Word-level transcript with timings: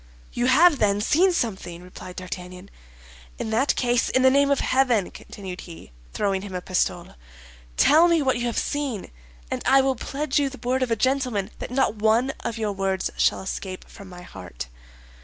"You 0.33 0.47
have, 0.47 0.79
then, 0.79 0.99
seen 0.99 1.31
something?" 1.31 1.83
replied 1.83 2.15
D'Artagnan. 2.15 2.71
"In 3.37 3.51
that 3.51 3.75
case, 3.75 4.09
in 4.09 4.23
the 4.23 4.31
name 4.31 4.49
of 4.49 4.59
heaven," 4.59 5.11
continued 5.11 5.61
he, 5.61 5.91
throwing 6.11 6.41
him 6.41 6.55
a 6.55 6.59
pistole, 6.61 7.13
"tell 7.77 8.07
me 8.07 8.19
what 8.23 8.39
you 8.39 8.47
have 8.47 8.57
seen, 8.57 9.11
and 9.51 9.61
I 9.63 9.81
will 9.81 9.93
pledge 9.95 10.39
you 10.39 10.49
the 10.49 10.57
word 10.67 10.81
of 10.81 10.89
a 10.89 10.95
gentleman 10.95 11.51
that 11.59 11.69
not 11.69 11.97
one 11.97 12.31
of 12.39 12.57
your 12.57 12.71
words 12.71 13.11
shall 13.15 13.43
escape 13.43 13.87
from 13.87 14.09
my 14.09 14.23
heart." 14.23 14.69